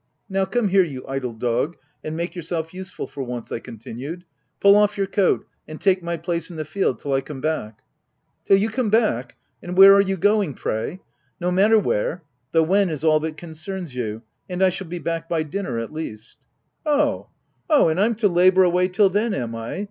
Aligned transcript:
"Now 0.37 0.45
come 0.45 0.69
here 0.69 0.83
you 0.83 1.05
idle 1.07 1.33
dog, 1.33 1.77
and 2.03 2.17
make 2.17 2.33
your 2.33 2.41
self 2.41 2.73
useful 2.73 3.05
for 3.05 3.21
once," 3.21 3.51
I 3.51 3.59
continued— 3.59 4.23
i( 4.23 4.25
Pull 4.59 4.75
off 4.75 4.97
your 4.97 5.05
coat, 5.05 5.45
and 5.67 5.79
take 5.79 6.01
my 6.01 6.17
place 6.17 6.49
in 6.49 6.55
the 6.55 6.65
field 6.65 6.97
till 6.97 7.13
I 7.13 7.21
come 7.21 7.39
back/'" 7.39 7.77
Till 8.45 8.57
you 8.57 8.69
come 8.71 8.89
back?— 8.89 9.35
and 9.61 9.77
where 9.77 9.93
are 9.93 10.01
you 10.01 10.17
going, 10.17 10.55
pray 10.55 10.85
V 10.93 10.93
61 10.93 11.05
No 11.41 11.51
matter— 11.51 11.75
id 11.77 11.83
here— 11.83 12.21
the 12.51 12.65
ichen 12.65 12.89
is 12.89 13.03
all 13.03 13.19
that 13.19 13.37
con 13.37 13.51
cerns 13.51 13.93
you;— 13.93 14.23
and 14.49 14.63
I 14.63 14.69
shall 14.69 14.87
be 14.87 14.97
back 14.97 15.29
by 15.29 15.43
dinner, 15.43 15.77
at 15.77 15.91
least/' 15.93 16.35
"Oh 16.83 17.29
ho! 17.69 17.87
and 17.87 17.99
I'm 17.99 18.15
to 18.15 18.27
labour 18.27 18.63
away 18.63 18.87
till 18.87 19.11
then, 19.11 19.35
am 19.35 19.53
I 19.53 19.79